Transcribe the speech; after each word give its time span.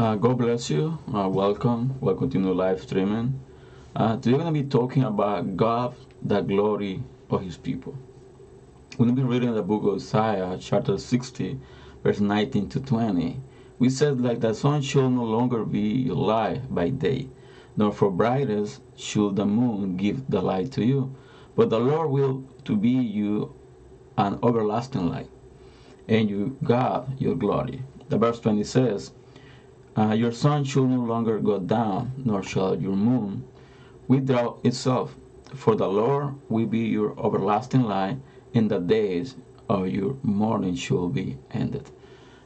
Uh, 0.00 0.14
God 0.14 0.38
bless 0.38 0.70
you. 0.70 0.98
Uh, 1.14 1.28
welcome. 1.28 1.94
Welcome 2.00 2.30
to 2.30 2.38
new 2.38 2.54
live 2.54 2.80
streaming. 2.80 3.38
Uh, 3.94 4.16
today 4.16 4.32
we're 4.32 4.44
going 4.44 4.54
to 4.54 4.62
be 4.62 4.66
talking 4.66 5.04
about 5.04 5.58
God, 5.58 5.94
the 6.22 6.40
glory 6.40 7.02
of 7.28 7.42
His 7.42 7.58
people. 7.58 7.94
We're 8.96 9.04
going 9.04 9.16
to 9.16 9.22
be 9.22 9.28
reading 9.28 9.54
the 9.54 9.60
book 9.60 9.82
of 9.82 9.96
Isaiah, 9.96 10.56
chapter 10.58 10.96
60, 10.96 11.60
verse 12.02 12.18
19 12.18 12.70
to 12.70 12.80
20. 12.80 13.42
We 13.78 13.90
said, 13.90 14.22
like 14.22 14.40
the 14.40 14.54
sun 14.54 14.80
shall 14.80 15.10
no 15.10 15.22
longer 15.22 15.66
be 15.66 15.80
your 15.80 16.16
light 16.16 16.74
by 16.74 16.88
day, 16.88 17.28
nor 17.76 17.92
for 17.92 18.10
brightness 18.10 18.80
should 18.96 19.36
the 19.36 19.44
moon 19.44 19.98
give 19.98 20.30
the 20.30 20.40
light 20.40 20.72
to 20.72 20.82
you. 20.82 21.14
But 21.54 21.68
the 21.68 21.78
Lord 21.78 22.08
will 22.08 22.44
to 22.64 22.74
be 22.74 22.88
you 22.88 23.54
an 24.16 24.38
everlasting 24.42 25.10
light, 25.10 25.28
and 26.08 26.30
you 26.30 26.56
God 26.64 27.20
your 27.20 27.34
glory. 27.34 27.82
The 28.08 28.16
verse 28.16 28.40
20 28.40 28.64
says, 28.64 29.12
uh, 29.96 30.12
Your 30.12 30.32
sun 30.32 30.64
shall 30.64 30.86
no 30.86 31.02
longer 31.02 31.38
go 31.38 31.58
down, 31.58 32.12
nor 32.24 32.42
shall 32.42 32.80
your 32.80 32.96
moon 32.96 33.44
withdraw 34.08 34.56
itself. 34.64 35.16
For 35.54 35.74
the 35.74 35.88
Lord 35.88 36.34
will 36.48 36.66
be 36.66 36.80
your 36.80 37.12
everlasting 37.24 37.82
light, 37.82 38.18
and 38.54 38.70
the 38.70 38.78
days 38.78 39.36
of 39.68 39.88
your 39.88 40.16
mourning 40.22 40.74
shall 40.76 41.08
be 41.08 41.38
ended. 41.50 41.90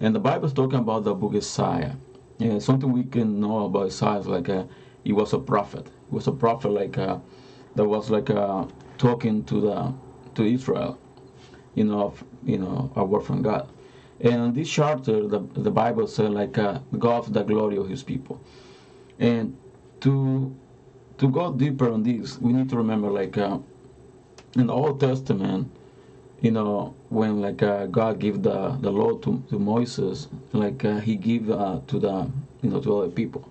And 0.00 0.14
the 0.14 0.20
Bible 0.20 0.46
is 0.46 0.52
talking 0.52 0.78
about 0.78 1.04
the 1.04 1.14
book 1.14 1.34
Isaiah. 1.34 1.96
Yeah, 2.38 2.58
something 2.60 2.92
we 2.92 3.04
can 3.04 3.40
know 3.40 3.64
about 3.64 3.86
Isaiah 3.86 4.18
is 4.18 4.26
like 4.26 4.48
a, 4.48 4.68
he 5.04 5.12
was 5.12 5.32
a 5.32 5.38
prophet. 5.38 5.86
He 6.08 6.14
was 6.14 6.26
a 6.26 6.32
prophet 6.32 6.70
like 6.70 6.96
a, 6.96 7.20
that 7.74 7.84
was 7.84 8.10
like 8.10 8.30
a, 8.30 8.68
talking 8.98 9.44
to 9.44 9.60
the 9.60 9.94
to 10.34 10.44
Israel, 10.44 10.98
you 11.74 11.84
know, 11.84 12.14
you 12.44 12.58
know, 12.58 12.92
a 12.94 13.04
word 13.04 13.22
from 13.24 13.42
God. 13.42 13.68
And 14.20 14.54
this 14.54 14.68
charter, 14.68 15.28
the, 15.28 15.40
the 15.54 15.70
Bible 15.70 16.06
says 16.08 16.30
like 16.30 16.58
uh, 16.58 16.80
God 16.98 17.32
the 17.32 17.44
glory 17.44 17.76
of 17.76 17.88
His 17.88 18.02
people. 18.02 18.40
And 19.18 19.56
to 20.00 20.54
to 21.18 21.28
go 21.28 21.52
deeper 21.52 21.90
on 21.90 22.02
this, 22.02 22.38
we 22.38 22.52
need 22.52 22.68
to 22.70 22.76
remember 22.76 23.10
like 23.10 23.38
uh, 23.38 23.58
in 24.56 24.66
the 24.66 24.72
Old 24.72 25.00
Testament, 25.00 25.70
you 26.40 26.50
know, 26.50 26.94
when 27.10 27.40
like 27.40 27.62
uh, 27.62 27.86
God 27.86 28.18
gave 28.18 28.42
the 28.42 28.76
the 28.80 28.90
law 28.90 29.18
to, 29.18 29.42
to 29.50 29.58
Moses, 29.58 30.28
like 30.52 30.84
uh, 30.84 30.98
He 30.98 31.14
gave 31.16 31.50
uh, 31.50 31.80
to 31.86 31.98
the 32.00 32.28
you 32.62 32.70
know 32.70 32.80
to 32.80 32.98
other 32.98 33.08
people, 33.10 33.48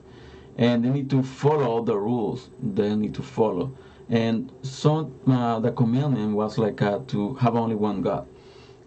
and 0.58 0.84
they 0.84 0.90
need 0.90 1.10
to 1.12 1.24
follow 1.24 1.82
the 1.82 1.96
rules. 1.98 2.50
They 2.62 2.94
need 2.96 3.14
to 3.16 3.24
follow. 3.24 3.72
And 4.10 4.52
so 4.64 5.12
uh, 5.28 5.60
the 5.60 5.72
commandment 5.72 6.34
was 6.36 6.58
like 6.58 6.82
uh, 6.82 7.00
to 7.08 7.36
have 7.36 7.56
only 7.56 7.76
one 7.76 8.02
God 8.02 8.26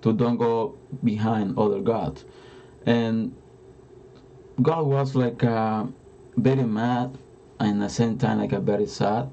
to 0.03 0.13
don't 0.13 0.37
go 0.37 0.77
behind 1.05 1.59
other 1.59 1.81
gods. 1.81 2.25
And 2.87 3.35
God 4.63 4.87
was 4.87 5.15
like 5.15 5.43
uh, 5.45 5.85
very 6.37 6.65
mad 6.65 7.17
and 7.59 7.83
at 7.83 7.89
the 7.89 7.95
same 7.95 8.19
time 8.19 8.39
like 8.39 8.53
a 8.53 8.61
very 8.61 8.87
sad 8.87 9.29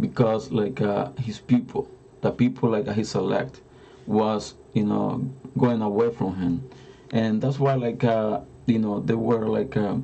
because 0.00 0.50
like 0.50 0.80
uh, 0.80 1.10
his 1.18 1.38
people, 1.38 1.88
the 2.20 2.30
people 2.30 2.70
like 2.70 2.86
his 2.88 3.14
elect, 3.14 3.60
was 4.06 4.54
you 4.72 4.84
know 4.84 5.30
going 5.58 5.82
away 5.82 6.10
from 6.12 6.36
him, 6.36 6.68
and 7.12 7.40
that's 7.40 7.58
why 7.58 7.74
like 7.74 8.02
uh, 8.04 8.40
you 8.66 8.78
know 8.78 9.00
they 9.00 9.14
were 9.14 9.46
like 9.46 9.76
uh, 9.76 9.96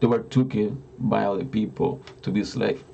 they 0.00 0.06
were 0.06 0.22
taken 0.22 0.82
by 0.98 1.24
other 1.24 1.44
people 1.44 2.00
to 2.22 2.30
be 2.30 2.44
slave. 2.44 2.84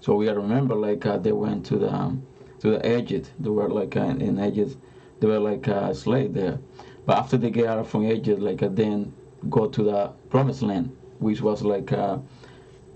So 0.00 0.14
we 0.14 0.28
remember 0.28 0.74
like 0.74 1.04
uh, 1.06 1.18
they 1.18 1.32
went 1.32 1.66
to 1.66 1.76
the 1.76 1.92
um, 1.92 2.26
to 2.60 2.70
the 2.70 2.98
Egypt. 2.98 3.30
They 3.38 3.50
were 3.50 3.68
like 3.68 3.96
uh, 3.96 4.00
in 4.00 4.42
Egypt 4.42 4.76
they 5.20 5.26
were 5.26 5.38
like 5.38 5.66
a 5.68 5.94
slave 5.94 6.34
there. 6.34 6.58
But 7.06 7.18
after 7.18 7.36
they 7.36 7.50
get 7.50 7.66
out 7.66 7.86
from 7.86 8.06
Egypt, 8.06 8.40
like 8.40 8.62
uh, 8.62 8.68
then 8.68 9.12
go 9.48 9.68
to 9.68 9.82
the 9.82 10.12
promised 10.30 10.62
land, 10.62 10.96
which 11.18 11.40
was 11.40 11.62
like 11.62 11.92
uh, 11.92 12.18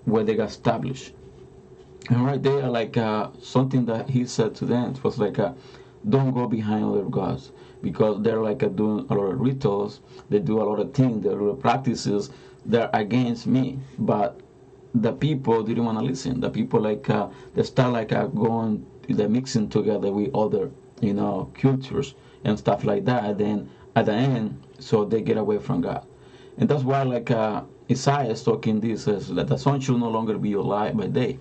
where 0.05 0.25
they 0.25 0.35
got 0.35 0.49
established. 0.49 1.13
And 2.11 2.25
right 2.25 2.43
there, 2.43 2.69
like 2.69 2.97
uh, 2.97 3.31
something 3.41 3.87
that 3.87 4.11
he 4.11 4.27
said 4.27 4.55
to 4.57 4.67
them 4.67 4.95
was 5.03 5.19
like, 5.19 5.39
"Don't 6.09 6.33
go 6.33 6.47
behind 6.47 6.85
other 6.85 7.05
gods." 7.05 7.53
Because 7.83 8.23
they're 8.23 8.41
like 8.41 8.61
doing 8.77 9.07
a 9.11 9.15
lot 9.15 9.33
of 9.33 9.41
rituals, 9.41 10.01
they 10.31 10.39
do 10.39 10.63
a 10.63 10.65
lot 10.65 10.81
of 10.81 10.95
things, 10.95 11.23
there 11.23 11.39
are 11.39 11.55
practices 11.55 12.31
that 12.65 12.95
are 12.95 13.01
against 13.01 13.47
me. 13.47 13.79
But 13.99 14.41
the 14.95 15.13
people 15.13 15.63
didn't 15.63 15.85
want 15.85 15.99
to 15.99 16.05
listen. 16.05 16.41
The 16.41 16.49
people 16.49 16.81
like 16.81 17.11
uh, 17.11 17.29
they 17.55 17.63
start 17.63 17.93
like 17.93 18.13
uh, 18.13 18.27
going, 18.29 18.87
they're 19.09 19.29
mixing 19.29 19.69
together 19.69 20.11
with 20.13 20.35
other 20.35 20.71
you 21.05 21.15
know, 21.15 21.51
cultures 21.55 22.15
and 22.45 22.59
stuff 22.59 22.85
like 22.85 23.05
that. 23.05 23.39
Then 23.39 23.71
at 23.97 24.07
the 24.07 24.13
end, 24.13 24.63
so 24.79 25.05
they 25.05 25.21
get 25.23 25.37
away 25.37 25.59
from 25.59 25.81
God. 25.81 26.07
And 26.59 26.69
that's 26.69 26.83
why, 26.83 27.03
like 27.03 27.31
uh, 27.31 27.63
Isaiah 27.91 28.31
is 28.31 28.43
talking 28.43 28.81
this, 28.81 29.05
says 29.05 29.29
that 29.29 29.49
the 29.49 29.57
sun 29.57 29.81
should 29.81 29.99
no 29.99 30.09
longer 30.09 30.39
be 30.39 30.51
your 30.51 30.65
light 30.65 30.97
by 30.97 31.07
day. 31.07 31.39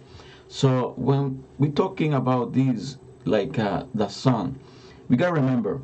So 0.47 0.94
when 0.97 1.44
we're 1.57 1.72
talking 1.72 2.13
about 2.13 2.53
this, 2.53 2.97
like 3.25 3.57
uh, 3.57 3.85
the 3.94 4.07
sun, 4.07 4.59
we 5.07 5.18
gotta 5.18 5.34
remember 5.34 5.81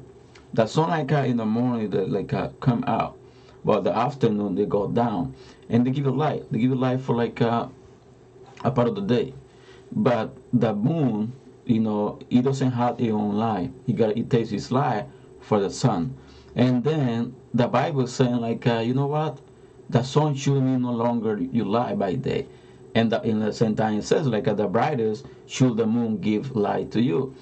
the 0.53 0.65
sun, 0.65 0.89
like 0.89 1.11
uh, 1.11 1.17
in 1.17 1.37
the 1.37 1.45
morning, 1.45 1.89
they 1.89 1.99
like 1.99 2.33
uh, 2.33 2.49
come 2.59 2.83
out, 2.87 3.17
but 3.63 3.83
the 3.83 3.95
afternoon 3.95 4.55
they 4.55 4.65
go 4.65 4.87
down, 4.87 5.35
and 5.69 5.85
they 5.85 5.91
give 5.91 6.05
you 6.05 6.11
light. 6.11 6.51
They 6.51 6.59
give 6.59 6.71
you 6.71 6.75
light 6.75 7.01
for 7.01 7.15
like 7.15 7.41
uh, 7.41 7.67
a 8.63 8.71
part 8.71 8.87
of 8.87 8.95
the 8.95 9.01
day. 9.01 9.33
But 9.91 10.35
the 10.51 10.73
moon 10.73 11.33
you 11.69 11.79
know, 11.79 12.17
he 12.29 12.41
doesn't 12.41 12.71
have 12.71 12.97
his 12.97 13.13
own 13.13 13.35
life. 13.35 13.69
He 13.85 13.93
got 13.93 14.17
he 14.17 14.23
takes 14.23 14.49
his 14.49 14.71
life 14.71 15.05
for 15.39 15.59
the 15.59 15.69
sun. 15.69 16.17
And 16.55 16.83
then 16.83 17.35
the 17.53 17.67
Bible 17.67 18.07
saying 18.07 18.37
like, 18.37 18.65
uh, 18.65 18.79
you 18.79 18.95
know 18.95 19.05
what? 19.05 19.37
The 19.87 20.01
sun 20.01 20.33
should 20.33 20.63
be 20.63 20.77
no 20.77 20.91
longer 20.91 21.37
you 21.39 21.65
lie 21.65 21.93
by 21.93 22.15
day. 22.15 22.47
And 22.95 23.11
the, 23.11 23.21
in 23.21 23.39
the 23.39 23.53
same 23.53 23.75
time 23.75 23.99
it 23.99 24.03
says 24.03 24.25
like 24.25 24.47
uh, 24.47 24.55
the 24.55 24.67
brightest 24.67 25.27
should 25.45 25.77
the 25.77 25.85
moon 25.85 26.17
give 26.17 26.55
light 26.55 26.89
to 26.93 27.01
you. 27.01 27.35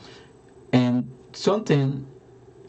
And 0.73 1.09
something 1.31 2.05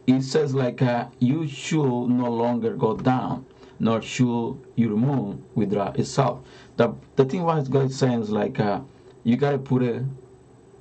it 0.07 0.23
says 0.23 0.55
like 0.55 0.81
uh, 0.81 1.09
you 1.19 1.49
should 1.49 2.07
no 2.07 2.31
longer 2.31 2.77
go 2.77 2.97
down, 2.97 3.47
nor 3.81 4.01
should 4.01 4.55
your 4.77 4.97
moon 4.97 5.45
withdraw 5.57 5.91
itself. 5.91 6.41
The 6.77 6.95
the 7.17 7.25
thing 7.25 7.43
what 7.43 7.69
God 7.69 7.91
is 7.91 7.99
saying 7.99 8.23
is 8.23 8.31
like 8.31 8.61
uh, 8.61 8.81
you 9.25 9.37
gotta 9.37 9.59
put 9.59 9.83
it 9.83 10.05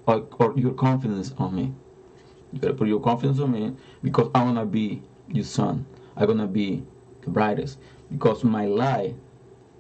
or, 0.07 0.53
your 0.57 0.73
confidence 0.73 1.33
on 1.37 1.55
me. 1.55 1.73
You 2.53 2.59
gotta 2.59 2.73
put 2.73 2.87
your 2.87 3.01
confidence 3.01 3.39
on 3.39 3.51
me 3.51 3.75
because 4.03 4.29
I 4.33 4.43
wanna 4.43 4.65
be 4.65 5.03
your 5.29 5.43
sun. 5.43 5.85
I'm 6.15 6.27
gonna 6.27 6.47
be 6.47 6.83
the 7.21 7.29
brightest 7.29 7.77
because 8.09 8.43
my 8.43 8.65
life 8.65 9.13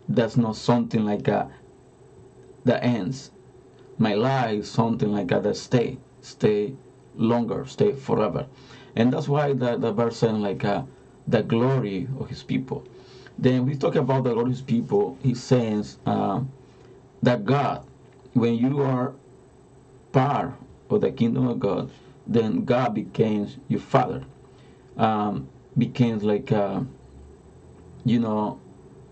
that's 0.09 0.37
not 0.37 0.55
something 0.55 1.05
like 1.05 1.27
a 1.27 1.49
that 2.65 2.83
ends. 2.83 3.31
My 3.97 4.13
life 4.13 4.59
is 4.59 4.69
something 4.69 5.11
like 5.11 5.31
a 5.31 5.39
that 5.39 5.57
stay, 5.57 5.97
stay 6.21 6.75
longer, 7.15 7.65
stay 7.65 7.93
forever, 7.93 8.47
and 8.95 9.11
that's 9.13 9.27
why 9.27 9.53
the 9.53 9.77
the 9.77 9.91
verse 9.91 10.17
saying 10.17 10.41
like 10.41 10.63
uh, 10.65 10.83
the 11.27 11.41
glory 11.41 12.07
of 12.19 12.29
His 12.29 12.43
people. 12.43 12.83
Then 13.39 13.65
we 13.65 13.75
talk 13.75 13.95
about 13.95 14.23
the 14.25 14.33
glory 14.33 14.51
of 14.51 14.57
His 14.57 14.61
people. 14.61 15.17
He 15.23 15.33
says 15.35 15.97
uh, 16.05 16.41
that 17.23 17.45
God, 17.45 17.85
when 18.33 18.55
you 18.55 18.81
are 18.81 19.13
part 20.17 20.51
of 20.89 21.01
the 21.01 21.11
kingdom 21.11 21.47
of 21.47 21.59
God, 21.59 21.91
then 22.25 22.65
God 22.65 22.95
becomes 22.95 23.57
your 23.67 23.79
father. 23.79 24.23
Um, 24.97 25.47
becomes 25.77 26.23
like, 26.23 26.51
uh, 26.51 26.81
you 28.03 28.19
know, 28.19 28.59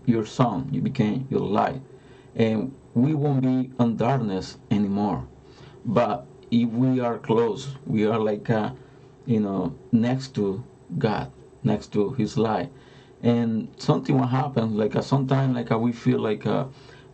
your 0.04 0.26
son. 0.26 0.68
You 0.72 0.80
became 0.80 1.28
your 1.30 1.40
light. 1.40 1.80
And 2.34 2.74
we 2.94 3.14
won't 3.14 3.42
be 3.42 3.70
in 3.78 3.96
darkness 3.96 4.58
anymore. 4.68 5.28
But 5.84 6.26
if 6.50 6.68
we 6.70 6.98
are 6.98 7.18
close, 7.18 7.68
we 7.86 8.04
are 8.04 8.18
like, 8.18 8.50
uh, 8.50 8.72
you 9.26 9.38
know, 9.38 9.76
next 9.92 10.34
to 10.34 10.64
God, 10.98 11.30
next 11.62 11.92
to 11.92 12.10
His 12.14 12.36
light. 12.36 12.72
And 13.22 13.68
something 13.76 14.18
will 14.18 14.26
happen, 14.26 14.76
like 14.76 14.96
uh, 14.96 15.02
sometimes 15.02 15.54
like 15.54 15.70
uh, 15.70 15.78
we 15.78 15.92
feel 15.92 16.18
like 16.18 16.46
uh, 16.46 16.66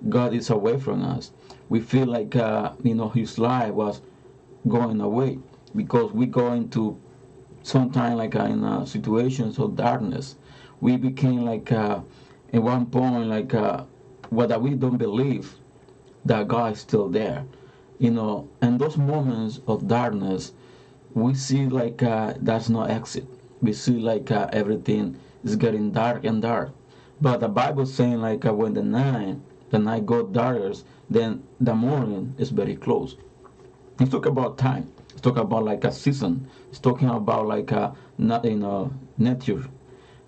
God 0.09 0.35
is 0.35 0.51
away 0.51 0.79
from 0.79 1.05
us. 1.05 1.31
We 1.69 1.81
feel 1.81 2.07
like 2.07 2.35
uh, 2.35 2.73
you 2.83 2.95
know 2.95 3.09
his 3.09 3.39
life 3.39 3.73
was 3.73 4.01
going 4.69 5.01
away 5.01 5.39
because 5.77 6.13
we 6.13 6.27
go 6.27 6.53
into 6.53 7.01
sometimes 7.63 8.17
like 8.17 8.35
uh, 8.35 8.45
in 8.45 8.65
uh, 8.65 8.85
situations 8.85 9.59
of 9.59 9.77
darkness. 9.77 10.37
We 10.81 10.97
became 10.97 11.45
like 11.45 11.71
uh, 11.71 12.01
at 12.53 12.63
one 12.63 12.87
point 12.87 13.29
like 13.29 13.55
uh, 13.55 13.85
what 14.31 14.61
we 14.61 14.75
don't 14.75 14.97
believe 14.97 15.55
that 16.25 16.49
god 16.49 16.73
is 16.73 16.81
still 16.81 17.09
there. 17.09 17.45
You 17.99 18.11
know 18.11 18.49
and 18.61 18.81
those 18.81 18.97
moments 18.97 19.61
of 19.69 19.87
darkness 19.87 20.53
we 21.15 21.35
see 21.35 21.67
like 21.67 22.03
uh, 22.03 22.35
there's 22.41 22.69
no 22.69 22.83
exit. 22.83 23.27
We 23.61 23.73
see 23.73 23.99
like 24.01 24.31
everything 24.31 25.19
is 25.45 25.55
getting 25.55 25.93
dark 25.93 26.25
and 26.25 26.43
dark. 26.43 26.73
But 27.21 27.39
the 27.39 27.49
bible 27.49 27.87
saying 27.87 28.21
like 28.21 28.43
when 28.45 28.75
the 28.75 28.83
night 28.83 29.37
the 29.73 29.79
night 29.79 30.07
got 30.07 30.33
darker 30.33 30.73
then 31.11 31.43
the 31.61 31.75
morning 31.75 32.35
is 32.39 32.51
very 32.51 32.77
close. 32.77 33.17
It's 33.99 34.11
talk 34.11 34.27
about 34.27 34.59
time. 34.59 34.93
It's 35.11 35.21
talk 35.21 35.37
about 35.37 35.65
like 35.65 35.85
a 35.85 35.93
season. 35.93 36.47
It's 36.71 36.79
talking 36.79 37.09
about 37.09 37.47
like 37.49 37.73
a 37.73 37.95
not 38.19 38.45
you 38.45 38.57
know 38.57 38.93
nature, 39.19 39.65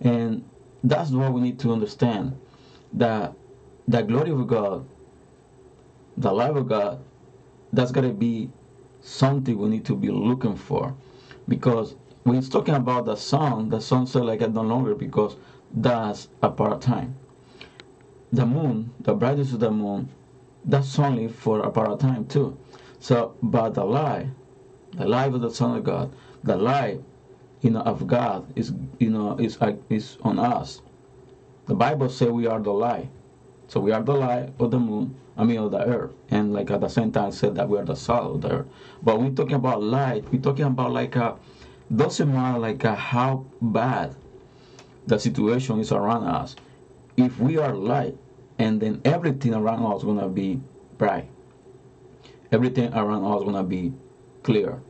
and 0.01 0.45
that's 0.83 1.11
what 1.11 1.33
we 1.33 1.43
need 1.43 1.59
to 1.61 1.73
understand. 1.73 2.39
That 2.95 3.35
the 3.87 4.03
glory 4.03 4.31
of 4.31 4.47
God, 4.47 4.87
the 6.17 6.33
life 6.33 6.57
of 6.57 6.69
God, 6.69 7.05
that's 7.73 7.93
got 7.93 8.03
to 8.03 8.13
be 8.13 8.51
something 9.03 9.59
we 9.59 9.69
need 9.69 9.85
to 9.87 9.97
be 9.97 10.09
looking 10.11 10.57
for. 10.57 10.95
Because 11.49 11.97
when 12.23 12.37
it's 12.37 12.49
talking 12.49 12.75
about 12.75 13.05
the 13.05 13.17
sun, 13.17 13.69
the 13.69 13.81
sun 13.81 14.07
said 14.07 14.25
like 14.25 14.41
no 14.41 14.63
longer 14.63 14.95
because 14.95 15.37
that's 15.75 16.29
a 16.43 16.51
part 16.51 16.81
time. 16.81 17.17
The 18.35 18.45
moon, 18.45 18.91
the 18.99 19.15
brightness 19.15 19.53
of 19.53 19.61
the 19.61 19.71
moon, 19.71 20.09
that's 20.65 20.99
only 20.99 21.29
for 21.29 21.61
a 21.61 21.71
part 21.71 21.91
of 21.91 22.01
time 22.01 22.27
too. 22.27 22.59
So, 22.99 23.37
but 23.41 23.75
the 23.75 23.85
light, 23.85 24.27
the 24.93 25.07
light 25.07 25.33
of 25.33 25.41
the 25.41 25.51
Son 25.51 25.77
of 25.77 25.85
God, 25.85 26.13
the 26.43 26.57
light, 26.57 27.01
you 27.61 27.71
know, 27.71 27.81
of 27.81 28.07
God 28.09 28.53
is, 28.57 28.73
you 28.99 29.11
know, 29.11 29.37
is 29.39 29.57
uh, 29.61 29.77
is 29.89 30.19
on 30.23 30.41
us. 30.41 30.83
The 31.67 31.75
Bible 31.75 32.09
says 32.09 32.31
we 32.31 32.49
are 32.49 32.59
the 32.59 32.73
light. 32.73 33.09
So 33.69 33.79
we 33.79 33.93
are 33.93 34.03
the 34.03 34.15
light 34.15 34.53
of 34.59 34.73
the 34.73 34.81
moon, 34.81 35.15
I 35.37 35.45
mean 35.45 35.59
of 35.59 35.71
the 35.71 35.85
earth. 35.87 36.13
And 36.31 36.53
like 36.53 36.71
at 36.73 36.81
the 36.81 36.89
same 36.89 37.13
time 37.13 37.31
said 37.31 37.55
that 37.55 37.69
we 37.69 37.79
are 37.79 37.85
the 37.85 37.95
salt 37.95 38.35
of 38.35 38.41
the 38.43 38.51
earth. 38.51 38.67
But 39.03 39.21
we're 39.21 39.31
talking 39.31 39.55
about 39.55 39.81
light, 39.83 40.25
we're 40.33 40.43
talking 40.43 40.65
about 40.65 40.93
like 40.93 41.15
a 41.15 41.37
doesn't 41.95 42.33
matter 42.33 42.59
like 42.59 42.83
a, 42.83 42.95
how 42.97 43.47
bad 43.61 44.17
the 45.07 45.19
situation 45.21 45.79
is 45.79 45.93
around 45.93 46.25
us. 46.25 46.57
If 47.17 47.39
we 47.39 47.59
are 47.59 47.75
light, 47.75 48.17
and 48.59 48.81
then 48.81 49.01
everything 49.05 49.55
around 49.55 49.85
us 49.93 50.03
gonna 50.05 50.29
be 50.29 50.61
bright. 50.99 51.29
Everything 52.53 52.93
around 52.95 53.25
us 53.25 53.43
gonna 53.43 53.65
be 53.65 53.93
clear. 54.43 54.81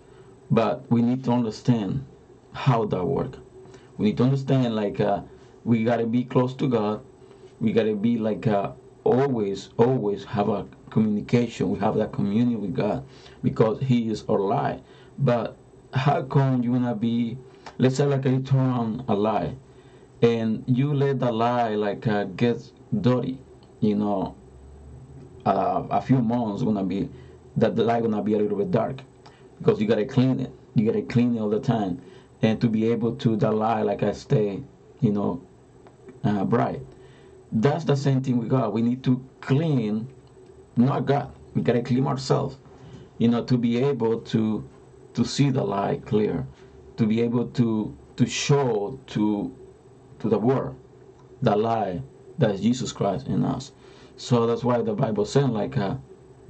But 0.50 0.90
we 0.90 1.02
need 1.02 1.24
to 1.24 1.32
understand 1.32 2.04
how 2.52 2.84
that 2.86 3.04
works. 3.04 3.38
We 3.96 4.06
need 4.06 4.16
to 4.18 4.24
understand 4.24 4.74
like 4.76 5.00
uh, 5.00 5.22
we 5.64 5.84
gotta 5.84 6.06
be 6.06 6.24
close 6.24 6.54
to 6.54 6.68
God. 6.68 7.02
We 7.60 7.72
gotta 7.72 7.94
be 7.94 8.18
like 8.18 8.46
uh, 8.46 8.72
always, 9.04 9.70
always 9.78 10.24
have 10.24 10.48
a 10.48 10.66
communication. 10.90 11.70
We 11.70 11.78
have 11.78 11.96
that 11.96 12.12
communion 12.12 12.60
with 12.60 12.74
God 12.74 13.06
because 13.42 13.80
He 13.80 14.08
is 14.10 14.24
our 14.28 14.38
light. 14.38 14.82
But 15.18 15.56
how 15.94 16.22
come 16.22 16.62
you 16.62 16.72
wanna 16.72 16.94
be? 16.94 17.38
Let's 17.78 17.96
say 17.96 18.04
like 18.04 18.24
you 18.24 18.40
turn 18.40 18.70
on 18.70 19.04
a 19.08 19.14
light, 19.14 19.56
and 20.22 20.64
you 20.66 20.92
let 20.92 21.18
the 21.20 21.32
light 21.32 21.76
like 21.76 22.06
uh, 22.06 22.24
get 22.24 22.70
dirty. 23.00 23.38
You 23.84 23.96
know, 23.96 24.34
uh, 25.44 25.82
a 25.90 26.00
few 26.00 26.22
months 26.22 26.62
gonna 26.62 26.84
be 26.84 27.10
that 27.58 27.76
the 27.76 27.84
light 27.84 28.02
gonna 28.02 28.22
be 28.22 28.32
a 28.32 28.38
little 28.38 28.56
bit 28.56 28.70
dark 28.70 29.02
because 29.58 29.78
you 29.78 29.86
gotta 29.86 30.06
clean 30.06 30.40
it. 30.40 30.50
You 30.74 30.86
gotta 30.86 31.02
clean 31.02 31.36
it 31.36 31.40
all 31.40 31.50
the 31.50 31.60
time, 31.60 32.00
and 32.40 32.58
to 32.62 32.68
be 32.70 32.90
able 32.90 33.14
to 33.16 33.36
the 33.36 33.52
light 33.52 33.82
like 33.82 34.02
I 34.02 34.12
stay, 34.12 34.62
you 35.02 35.12
know, 35.12 35.42
uh, 36.24 36.44
bright. 36.46 36.80
That's 37.52 37.84
the 37.84 37.94
same 37.94 38.22
thing 38.22 38.38
with 38.38 38.48
God. 38.48 38.72
We 38.72 38.80
need 38.80 39.04
to 39.04 39.22
clean, 39.42 40.08
not 40.76 41.04
God. 41.04 41.34
We 41.54 41.60
gotta 41.60 41.82
clean 41.82 42.06
ourselves, 42.06 42.56
you 43.18 43.28
know, 43.28 43.44
to 43.44 43.58
be 43.58 43.84
able 43.84 44.20
to 44.32 44.66
to 45.12 45.24
see 45.26 45.50
the 45.50 45.62
light 45.62 46.06
clear, 46.06 46.46
to 46.96 47.06
be 47.06 47.20
able 47.20 47.48
to 47.48 47.94
to 48.16 48.24
show 48.24 48.98
to 49.08 49.54
to 50.20 50.28
the 50.30 50.38
world 50.38 50.74
the 51.42 51.54
light 51.54 52.00
that 52.38 52.50
is 52.50 52.60
Jesus 52.60 52.92
Christ 52.92 53.26
in 53.26 53.44
us. 53.44 53.72
So 54.16 54.46
that's 54.46 54.64
why 54.64 54.82
the 54.82 54.94
Bible 54.94 55.24
says 55.24 55.48
like 55.48 55.76
uh, 55.76 55.96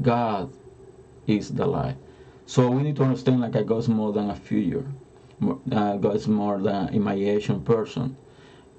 God 0.02 0.52
is 1.26 1.50
the 1.54 1.66
light. 1.66 1.96
So 2.46 2.70
we 2.70 2.82
need 2.82 2.96
to 2.96 3.04
understand 3.04 3.40
like 3.40 3.52
God 3.52 3.78
is 3.78 3.88
more 3.88 4.12
than 4.12 4.30
a 4.30 4.36
figure. 4.36 4.84
Uh, 5.72 5.96
God 5.96 6.16
is 6.16 6.28
more 6.28 6.60
than 6.60 6.88
imagination 6.94 7.62
person. 7.62 8.16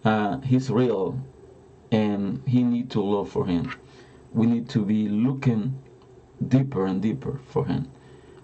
Uh, 0.04 0.40
he's 0.42 0.70
real, 0.70 1.20
and 1.92 2.42
He 2.48 2.64
need 2.64 2.92
to 2.92 3.02
look 3.02 3.28
for 3.28 3.46
Him. 3.48 3.72
We 4.34 4.46
need 4.46 4.70
to 4.70 4.86
be 4.86 5.10
looking 5.10 5.80
deeper 6.48 6.86
and 6.86 7.02
deeper 7.02 7.40
for 7.48 7.66
Him, 7.66 7.90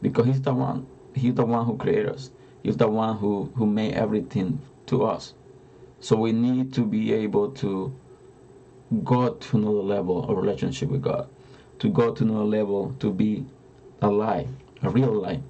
because 0.01 0.25
He's 0.25 0.41
the 0.41 0.53
one. 0.53 0.87
He's 1.13 1.35
the 1.35 1.45
one 1.45 1.65
who 1.65 1.77
created 1.77 2.09
us. 2.09 2.31
He's 2.63 2.77
the 2.77 2.89
one 2.89 3.17
who 3.17 3.51
who 3.55 3.65
made 3.65 3.93
everything 3.93 4.59
to 4.87 5.05
us. 5.05 5.35
So 5.99 6.15
we 6.15 6.31
need 6.31 6.73
to 6.73 6.85
be 6.85 7.13
able 7.13 7.51
to 7.51 7.93
go 9.03 9.33
to 9.33 9.57
another 9.57 9.71
level 9.71 10.29
of 10.29 10.37
relationship 10.37 10.89
with 10.89 11.01
God, 11.01 11.29
to 11.79 11.89
go 11.89 12.13
to 12.13 12.23
another 12.23 12.43
level 12.43 12.95
to 12.99 13.11
be 13.11 13.45
a 14.01 14.09
light, 14.09 14.47
a 14.83 14.89
real 14.89 15.13
light 15.13 15.41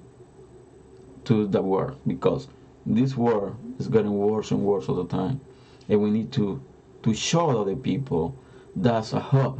to 1.24 1.46
the 1.48 1.60
world, 1.60 1.98
because 2.06 2.48
this 2.86 3.16
world 3.16 3.56
is 3.78 3.88
getting 3.88 4.16
worse 4.16 4.50
and 4.50 4.62
worse 4.62 4.88
all 4.88 4.94
the 4.94 5.06
time, 5.06 5.40
and 5.88 6.00
we 6.00 6.10
need 6.10 6.32
to 6.32 6.62
to 7.02 7.12
show 7.12 7.50
other 7.60 7.74
people 7.74 8.34
that's 8.76 9.12
a 9.12 9.20
hope, 9.20 9.58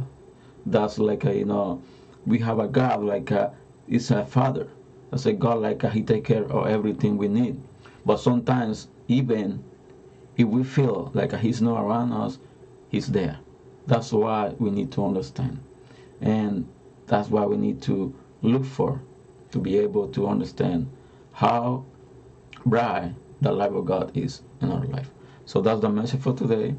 that's 0.65 0.97
like 0.97 1.25
a 1.25 1.35
you 1.35 1.45
know, 1.45 1.81
we 2.25 2.39
have 2.39 2.59
a 2.59 2.67
God 2.67 3.03
like 3.03 3.31
a 3.31 3.53
it's 3.87 4.11
a 4.11 4.25
father, 4.25 4.69
that's 5.11 5.25
a 5.25 5.33
God 5.33 5.59
like 5.59 5.83
a, 5.83 5.89
he 5.89 6.01
take 6.03 6.23
care 6.23 6.45
of 6.45 6.67
everything 6.67 7.17
we 7.17 7.27
need, 7.27 7.61
but 8.05 8.17
sometimes 8.17 8.87
even 9.09 9.63
if 10.37 10.47
we 10.47 10.63
feel 10.63 11.11
like 11.13 11.33
he's 11.35 11.61
not 11.61 11.83
around 11.83 12.13
us, 12.13 12.39
he's 12.89 13.07
there. 13.07 13.39
That's 13.87 14.11
why 14.11 14.53
we 14.59 14.69
need 14.71 14.91
to 14.93 15.05
understand. 15.05 15.59
And 16.21 16.67
that's 17.07 17.29
why 17.29 17.45
we 17.45 17.57
need 17.57 17.81
to 17.83 18.15
look 18.41 18.65
for 18.65 19.01
to 19.51 19.59
be 19.59 19.77
able 19.77 20.07
to 20.09 20.27
understand 20.27 20.89
how 21.33 21.85
bright 22.65 23.13
the 23.41 23.51
life 23.51 23.71
of 23.71 23.85
God 23.85 24.15
is 24.15 24.41
in 24.61 24.71
our 24.71 24.85
life. 24.85 25.09
So 25.45 25.61
that's 25.61 25.81
the 25.81 25.89
message 25.89 26.21
for 26.21 26.33
today. 26.33 26.75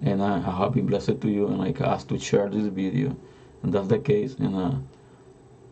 And 0.00 0.22
I, 0.22 0.36
I 0.36 0.50
hope 0.50 0.76
it 0.76 0.86
blessed 0.86 1.20
to 1.20 1.28
you 1.28 1.48
and 1.48 1.58
like 1.58 1.80
ask 1.80 2.08
to 2.08 2.18
share 2.18 2.48
this 2.48 2.66
video. 2.66 3.16
And 3.62 3.72
that's 3.72 3.88
the 3.88 3.98
case. 3.98 4.34
And 4.34 4.56
uh, 4.56 4.72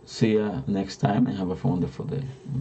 see 0.05 0.33
you 0.33 0.63
next 0.67 0.97
time 0.97 1.27
and 1.27 1.39
have 1.39 1.51
a 1.51 1.69
wonderful 1.69 2.05
day. 2.05 2.23